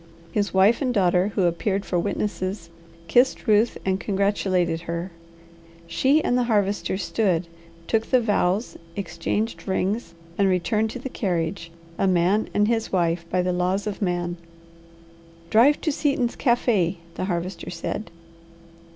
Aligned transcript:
His 0.31 0.51
wife 0.51 0.81
and 0.81 0.91
daughter, 0.91 1.27
who 1.35 1.43
appeared 1.43 1.85
for 1.85 1.99
witnesses, 1.99 2.71
kissed 3.07 3.45
Ruth, 3.45 3.77
and 3.85 3.99
congratulated 3.99 4.81
her. 4.81 5.11
She 5.85 6.23
and 6.23 6.35
the 6.35 6.45
Harvester 6.45 6.97
stood, 6.97 7.45
took 7.85 8.07
the 8.07 8.19
vows, 8.19 8.79
exchanged 8.95 9.67
rings, 9.67 10.15
and 10.39 10.47
returned 10.49 10.89
to 10.89 10.97
the 10.99 11.07
carriage, 11.07 11.71
a 11.99 12.07
man 12.07 12.49
and 12.51 12.67
his 12.67 12.91
wife 12.91 13.25
by 13.29 13.43
the 13.43 13.53
laws 13.53 13.85
of 13.85 14.01
man. 14.01 14.37
"Drive 15.51 15.79
to 15.81 15.91
Seaton's 15.91 16.35
cafe'," 16.35 16.97
the 17.13 17.25
Harvester 17.25 17.69
said. 17.69 18.09